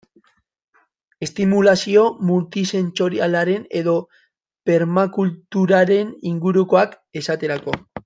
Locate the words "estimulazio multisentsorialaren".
1.27-3.69